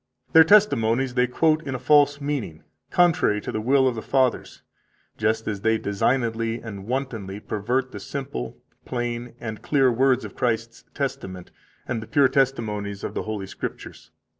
[0.33, 4.63] Their testimonies they quote in a false meaning, contrary to the will of the fathers,
[5.15, 10.85] just as they designedly and wantonly pervert the simple, plain, and clear words of Christ's
[10.95, 11.51] testament
[11.87, 14.09] and the pure testimonies of the Holy Scriptures.